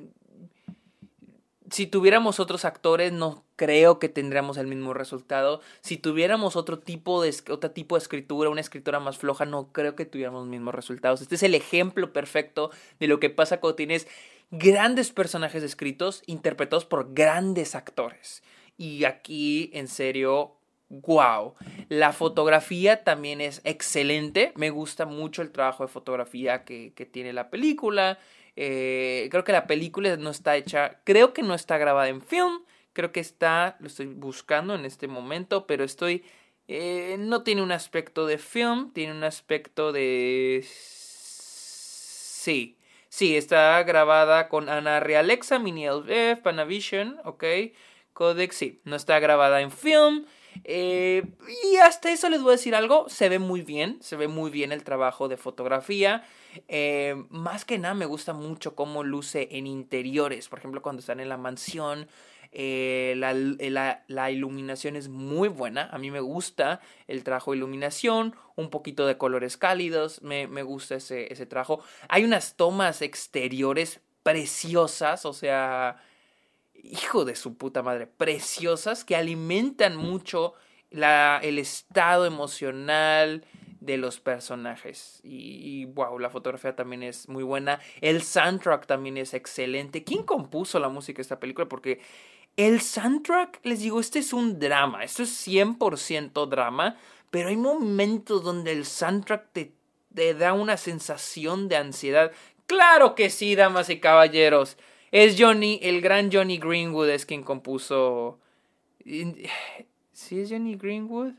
si 1.74 1.88
tuviéramos 1.88 2.38
otros 2.38 2.64
actores, 2.64 3.12
no 3.12 3.44
creo 3.56 3.98
que 3.98 4.08
tendríamos 4.08 4.58
el 4.58 4.68
mismo 4.68 4.94
resultado. 4.94 5.60
Si 5.80 5.96
tuviéramos 5.96 6.54
otro 6.54 6.78
tipo 6.78 7.20
de, 7.20 7.34
otro 7.50 7.72
tipo 7.72 7.96
de 7.96 8.02
escritura, 8.02 8.50
una 8.50 8.60
escritura 8.60 9.00
más 9.00 9.18
floja, 9.18 9.44
no 9.44 9.72
creo 9.72 9.96
que 9.96 10.06
tuviéramos 10.06 10.42
los 10.42 10.50
mismos 10.50 10.74
resultados. 10.74 11.20
Este 11.20 11.34
es 11.34 11.42
el 11.42 11.54
ejemplo 11.54 12.12
perfecto 12.12 12.70
de 13.00 13.08
lo 13.08 13.18
que 13.18 13.28
pasa 13.28 13.58
cuando 13.58 13.74
tienes 13.74 14.06
grandes 14.52 15.10
personajes 15.10 15.64
escritos 15.64 16.22
interpretados 16.26 16.84
por 16.84 17.12
grandes 17.12 17.74
actores. 17.74 18.44
Y 18.76 19.04
aquí, 19.04 19.70
en 19.72 19.88
serio, 19.88 20.56
wow. 20.88 21.54
La 21.88 22.12
fotografía 22.12 23.04
también 23.04 23.40
es 23.40 23.60
excelente. 23.64 24.52
Me 24.56 24.70
gusta 24.70 25.06
mucho 25.06 25.42
el 25.42 25.50
trabajo 25.50 25.84
de 25.84 25.88
fotografía 25.88 26.64
que, 26.64 26.92
tiene 27.12 27.32
la 27.32 27.50
película. 27.50 28.18
Eh, 28.56 29.28
creo 29.30 29.44
que 29.44 29.52
la 29.52 29.66
película 29.66 30.16
no 30.16 30.30
está 30.30 30.56
hecha, 30.56 31.00
creo 31.04 31.32
que 31.32 31.42
no 31.42 31.54
está 31.54 31.78
grabada 31.78 32.08
en 32.08 32.22
film. 32.22 32.60
Creo 32.92 33.10
que 33.10 33.20
está, 33.20 33.76
lo 33.80 33.88
estoy 33.88 34.06
buscando 34.06 34.74
en 34.74 34.84
este 34.84 35.08
momento, 35.08 35.66
pero 35.66 35.84
estoy... 35.84 36.24
Eh, 36.66 37.16
no 37.18 37.42
tiene 37.42 37.62
un 37.62 37.72
aspecto 37.72 38.26
de 38.26 38.38
film, 38.38 38.92
tiene 38.92 39.12
un 39.12 39.24
aspecto 39.24 39.92
de... 39.92 40.64
Sí, 40.66 42.78
Sí, 43.14 43.36
está 43.36 43.80
grabada 43.84 44.48
con 44.48 44.68
Ana 44.68 44.98
Realexa, 44.98 45.60
Mini 45.60 45.86
LF, 45.86 46.42
Panavision, 46.42 47.20
ok. 47.24 47.44
Codex, 48.12 48.56
sí, 48.56 48.80
no 48.82 48.96
está 48.96 49.20
grabada 49.20 49.60
en 49.60 49.70
film. 49.70 50.26
Eh, 50.62 51.24
y 51.64 51.76
hasta 51.76 52.10
eso 52.10 52.28
les 52.28 52.42
voy 52.42 52.50
a 52.50 52.56
decir 52.56 52.74
algo, 52.74 53.08
se 53.08 53.28
ve 53.28 53.38
muy 53.38 53.62
bien, 53.62 53.98
se 54.00 54.16
ve 54.16 54.28
muy 54.28 54.50
bien 54.50 54.70
el 54.70 54.84
trabajo 54.84 55.28
de 55.28 55.36
fotografía. 55.36 56.24
Eh, 56.68 57.24
más 57.30 57.64
que 57.64 57.78
nada 57.78 57.94
me 57.94 58.06
gusta 58.06 58.32
mucho 58.32 58.74
cómo 58.74 59.02
luce 59.02 59.48
en 59.50 59.66
interiores, 59.66 60.48
por 60.48 60.60
ejemplo 60.60 60.82
cuando 60.82 61.00
están 61.00 61.20
en 61.20 61.28
la 61.28 61.36
mansión, 61.36 62.06
eh, 62.56 63.20
eh, 63.58 63.70
la, 64.06 64.30
iluminación 64.30 64.94
es 64.94 65.08
muy 65.08 65.48
buena. 65.48 65.88
A 65.90 65.98
mí 65.98 66.10
me 66.10 66.20
gusta 66.20 66.80
el 67.08 67.24
trabajo 67.24 67.50
de 67.50 67.58
iluminación, 67.58 68.36
un 68.54 68.70
poquito 68.70 69.06
de 69.06 69.18
colores 69.18 69.56
cálidos. 69.56 70.22
Me, 70.22 70.46
gusta 70.62 70.94
ese, 70.94 71.32
ese 71.32 71.46
trabajo. 71.46 71.82
Hay 72.08 72.24
unas 72.24 72.54
tomas 72.54 73.02
exteriores 73.02 74.00
preciosas, 74.22 75.26
o 75.26 75.32
sea, 75.32 76.00
hijo 76.84 77.24
de 77.24 77.34
su 77.34 77.56
puta 77.56 77.82
madre, 77.82 78.06
preciosas 78.06 79.04
que 79.04 79.16
alimentan 79.16 79.96
mucho 79.96 80.54
el 80.90 81.58
estado 81.58 82.26
emocional 82.26 83.44
de 83.80 83.96
los 83.96 84.20
personajes. 84.20 85.20
Y, 85.24 85.86
wow, 85.86 86.18
la 86.18 86.30
fotografía 86.30 86.76
también 86.76 87.02
es 87.02 87.28
muy 87.28 87.42
buena. 87.42 87.80
El 88.00 88.22
soundtrack 88.22 88.86
también 88.86 89.16
es 89.16 89.34
excelente. 89.34 90.04
¿Quién 90.04 90.22
compuso 90.22 90.78
la 90.78 90.88
música 90.88 91.16
de 91.16 91.22
esta 91.22 91.40
película? 91.40 91.68
Porque 91.68 92.00
el 92.56 92.80
soundtrack, 92.80 93.60
les 93.64 93.80
digo, 93.80 94.00
este 94.00 94.20
es 94.20 94.32
un 94.32 94.58
drama, 94.58 95.02
esto 95.02 95.24
es 95.24 95.46
100% 95.46 96.46
drama, 96.48 96.96
pero 97.30 97.48
hay 97.48 97.56
momentos 97.56 98.44
donde 98.44 98.72
el 98.72 98.86
soundtrack 98.86 99.48
te 99.52 100.34
da 100.34 100.52
una 100.52 100.76
sensación 100.76 101.68
de 101.68 101.76
ansiedad. 101.76 102.30
Claro 102.66 103.16
que 103.16 103.28
sí, 103.28 103.56
damas 103.56 103.90
y 103.90 103.98
caballeros. 103.98 104.78
Es 105.14 105.36
Johnny, 105.38 105.78
el 105.80 106.00
gran 106.00 106.28
Johnny 106.32 106.58
Greenwood 106.58 107.08
es 107.08 107.24
quien 107.24 107.44
compuso... 107.44 108.40
¿Sí 109.04 110.40
es 110.40 110.50
Johnny 110.50 110.74
Greenwood? 110.74 111.34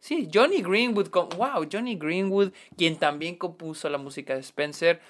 Sí, 0.00 0.28
Johnny 0.34 0.60
Greenwood. 0.60 1.08
Wow, 1.36 1.68
Johnny 1.70 1.94
Greenwood, 1.94 2.50
quien 2.76 2.96
también 2.96 3.36
compuso 3.36 3.88
la 3.88 3.98
música 3.98 4.34
de 4.34 4.40
Spencer. 4.40 5.00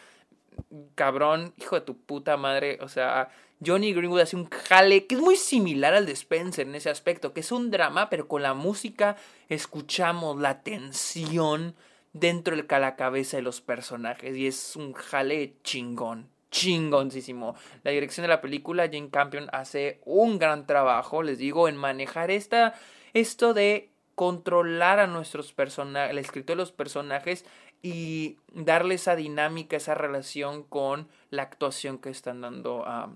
Cabrón, 0.94 1.54
hijo 1.56 1.76
de 1.76 1.86
tu 1.86 1.96
puta 1.96 2.36
madre. 2.36 2.76
O 2.82 2.88
sea, 2.90 3.30
Johnny 3.64 3.94
Greenwood 3.94 4.20
hace 4.20 4.36
un 4.36 4.50
jale 4.50 5.06
que 5.06 5.14
es 5.14 5.20
muy 5.22 5.36
similar 5.36 5.94
al 5.94 6.04
de 6.04 6.12
Spencer 6.12 6.66
en 6.66 6.74
ese 6.74 6.90
aspecto, 6.90 7.32
que 7.32 7.40
es 7.40 7.50
un 7.50 7.70
drama, 7.70 8.10
pero 8.10 8.28
con 8.28 8.42
la 8.42 8.52
música 8.52 9.16
escuchamos 9.48 10.38
la 10.38 10.62
tensión 10.62 11.74
dentro 12.12 12.54
de 12.54 12.62
la 12.78 12.94
cabeza 12.94 13.38
de 13.38 13.42
los 13.42 13.62
personajes 13.62 14.36
y 14.36 14.48
es 14.48 14.76
un 14.76 14.92
jale 14.92 15.54
chingón, 15.64 16.28
chingoncísimo. 16.52 17.56
La 17.82 17.90
dirección 17.90 18.22
de 18.22 18.28
la 18.28 18.40
película, 18.40 18.84
Jane 18.84 19.10
Campion 19.10 19.48
hace 19.52 20.00
un 20.04 20.38
gran 20.38 20.66
trabajo, 20.66 21.24
les 21.24 21.38
digo, 21.38 21.66
en 21.66 21.76
manejar 21.76 22.30
esta, 22.30 22.74
esto 23.14 23.54
de 23.54 23.90
controlar 24.14 25.00
a 25.00 25.08
nuestros 25.08 25.52
personajes, 25.52 26.12
el 26.12 26.18
escritor 26.18 26.56
de 26.56 26.62
los 26.62 26.70
personajes 26.70 27.44
y 27.82 28.36
darle 28.52 28.94
esa 28.94 29.16
dinámica, 29.16 29.76
esa 29.76 29.94
relación 29.94 30.62
con 30.62 31.08
la 31.30 31.42
actuación 31.42 31.98
que 31.98 32.10
están 32.10 32.42
dando 32.42 32.84
a 32.86 33.10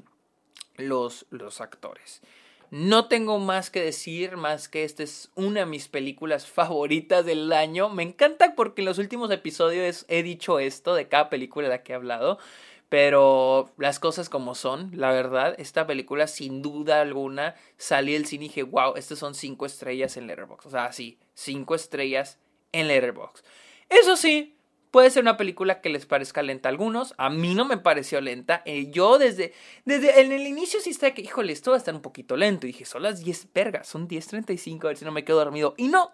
los, 0.76 1.26
los 1.30 1.60
actores. 1.60 2.22
No 2.70 3.06
tengo 3.06 3.38
más 3.38 3.70
que 3.70 3.80
decir, 3.80 4.36
más 4.36 4.68
que 4.68 4.82
esta 4.82 5.04
es 5.04 5.30
una 5.36 5.60
de 5.60 5.66
mis 5.66 5.86
películas 5.86 6.48
favoritas 6.48 7.24
del 7.24 7.52
año. 7.52 7.88
Me 7.88 8.02
encanta 8.02 8.56
porque 8.56 8.80
en 8.80 8.86
los 8.86 8.98
últimos 8.98 9.30
episodios 9.30 10.04
he 10.08 10.24
dicho 10.24 10.58
esto 10.58 10.94
de 10.96 11.06
cada 11.06 11.30
película 11.30 11.68
de 11.68 11.74
la 11.76 11.82
que 11.84 11.92
he 11.92 11.94
hablado. 11.94 12.38
Pero 12.88 13.72
las 13.78 13.98
cosas 13.98 14.28
como 14.28 14.54
son, 14.54 14.90
la 14.94 15.10
verdad, 15.10 15.54
esta 15.58 15.86
película 15.86 16.28
sin 16.28 16.62
duda 16.62 17.00
alguna 17.00 17.56
salí 17.76 18.12
del 18.12 18.26
cine 18.26 18.44
y 18.44 18.48
dije, 18.48 18.62
wow, 18.62 18.94
estas 18.96 19.18
son 19.18 19.34
cinco 19.34 19.66
estrellas 19.66 20.16
en 20.16 20.28
Letterboxd. 20.28 20.66
O 20.66 20.70
sea, 20.70 20.92
sí, 20.92 21.18
cinco 21.34 21.74
estrellas 21.74 22.38
en 22.72 22.86
Letterboxd. 22.88 23.44
Eso 23.88 24.16
sí, 24.16 24.56
Puede 24.96 25.10
ser 25.10 25.22
una 25.22 25.36
película 25.36 25.82
que 25.82 25.90
les 25.90 26.06
parezca 26.06 26.42
lenta 26.42 26.70
a 26.70 26.70
algunos. 26.70 27.12
A 27.18 27.28
mí 27.28 27.54
no 27.54 27.66
me 27.66 27.76
pareció 27.76 28.18
lenta. 28.22 28.62
Eh, 28.64 28.90
yo 28.90 29.18
desde, 29.18 29.52
desde 29.84 30.22
en 30.22 30.32
el 30.32 30.46
inicio 30.46 30.80
sí 30.80 30.88
estaba 30.88 31.12
que, 31.12 31.20
híjole, 31.20 31.52
esto 31.52 31.72
va 31.72 31.76
a 31.76 31.78
estar 31.78 31.94
un 31.94 32.00
poquito 32.00 32.34
lento. 32.34 32.66
Y 32.66 32.72
dije, 32.72 32.86
son 32.86 33.02
las 33.02 33.22
10 33.22 33.52
vergas, 33.52 33.88
son 33.88 34.08
10.35, 34.08 34.84
a 34.84 34.88
ver 34.88 34.96
si 34.96 35.04
no 35.04 35.12
me 35.12 35.22
quedo 35.22 35.36
dormido. 35.36 35.74
Y 35.76 35.88
no, 35.88 36.12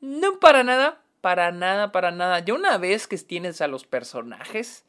no 0.00 0.38
para 0.38 0.62
nada, 0.62 1.02
para 1.20 1.50
nada, 1.50 1.90
para 1.90 2.12
nada. 2.12 2.38
Ya 2.38 2.54
una 2.54 2.78
vez 2.78 3.08
que 3.08 3.18
tienes 3.18 3.60
a 3.60 3.66
los 3.66 3.84
personajes, 3.84 4.84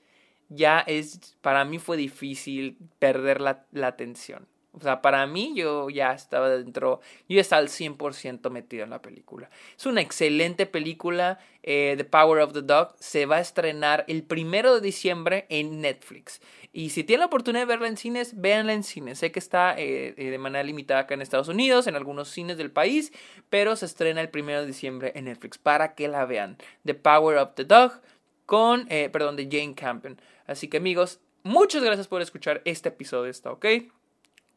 ya 0.50 0.80
es, 0.80 1.38
para 1.42 1.66
mí 1.66 1.80
fue 1.80 1.98
difícil 1.98 2.78
perder 3.00 3.42
la, 3.42 3.66
la 3.72 3.88
atención. 3.88 4.48
O 4.78 4.82
sea, 4.82 5.02
para 5.02 5.26
mí 5.26 5.54
yo 5.56 5.90
ya 5.90 6.12
estaba 6.12 6.50
dentro, 6.50 7.00
yo 7.30 7.40
estaba 7.40 7.62
al 7.62 7.70
100% 7.70 8.50
metido 8.50 8.84
en 8.84 8.90
la 8.90 9.02
película. 9.02 9.50
Es 9.78 9.86
una 9.86 10.02
excelente 10.02 10.66
película, 10.66 11.40
eh, 11.64 11.94
The 11.98 12.04
Power 12.04 12.42
of 12.42 12.52
the 12.52 12.62
Dog. 12.62 12.94
Se 13.00 13.26
va 13.26 13.38
a 13.38 13.40
estrenar 13.40 14.04
el 14.10 14.24
primero 14.24 14.76
de 14.76 14.82
diciembre 14.82 15.46
en 15.50 15.80
Netflix. 15.80 16.42
Y 16.74 16.90
si 16.90 17.06
tienen 17.06 17.22
la 17.22 17.28
oportunidad 17.28 17.62
de 17.62 17.68
verla 17.68 17.88
en 17.88 17.96
cines, 17.96 18.40
véanla 18.40 18.74
en 18.74 18.84
cines. 18.84 19.20
Sé 19.20 19.32
que 19.32 19.40
está 19.40 19.76
eh, 19.78 20.14
eh, 20.18 20.30
de 20.30 20.38
manera 20.38 20.64
limitada 20.64 21.02
acá 21.02 21.14
en 21.14 21.22
Estados 21.22 21.48
Unidos, 21.48 21.88
en 21.88 21.96
algunos 21.96 22.28
cines 22.28 22.58
del 22.58 22.70
país, 22.70 23.14
pero 23.50 23.78
se 23.78 23.86
estrena 23.86 24.20
el 24.20 24.30
primero 24.30 24.60
de 24.60 24.68
diciembre 24.68 25.14
en 25.16 25.26
Netflix 25.26 25.58
para 25.58 25.96
que 25.96 26.10
la 26.10 26.26
vean. 26.26 26.58
The 26.84 26.96
Power 26.96 27.38
of 27.38 27.54
the 27.56 27.64
Dog 27.64 28.02
con, 28.46 28.88
perdón, 28.88 29.38
de 29.38 29.48
Jane 29.50 29.74
Campion. 29.74 30.20
Así 30.46 30.68
que 30.68 30.78
amigos, 30.78 31.20
muchas 31.44 31.84
gracias 31.84 32.08
por 32.08 32.22
escuchar 32.22 32.62
este 32.66 32.90
episodio, 32.90 33.32
¿está 33.32 33.52
ok? 33.52 33.66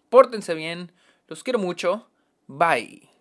Pórtense 0.08 0.54
bien. 0.54 0.92
Los 1.26 1.42
quiero 1.42 1.58
mucho. 1.58 2.10
Bye. 2.46 3.17